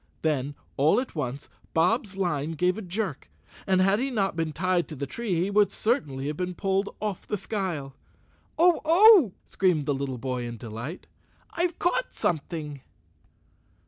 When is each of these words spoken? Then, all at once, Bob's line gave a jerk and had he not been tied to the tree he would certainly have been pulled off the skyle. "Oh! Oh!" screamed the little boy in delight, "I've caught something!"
Then, 0.23 0.55
all 0.77 0.99
at 0.99 1.13
once, 1.13 1.47
Bob's 1.75 2.17
line 2.17 2.53
gave 2.53 2.75
a 2.75 2.81
jerk 2.81 3.29
and 3.67 3.81
had 3.81 3.99
he 3.99 4.09
not 4.09 4.35
been 4.35 4.51
tied 4.51 4.87
to 4.87 4.95
the 4.95 5.05
tree 5.05 5.35
he 5.35 5.51
would 5.51 5.71
certainly 5.71 6.25
have 6.25 6.37
been 6.37 6.55
pulled 6.55 6.89
off 6.99 7.27
the 7.27 7.37
skyle. 7.37 7.93
"Oh! 8.57 8.81
Oh!" 8.83 9.33
screamed 9.45 9.85
the 9.85 9.93
little 9.93 10.17
boy 10.17 10.43
in 10.45 10.57
delight, 10.57 11.05
"I've 11.51 11.77
caught 11.77 12.15
something!" 12.15 12.81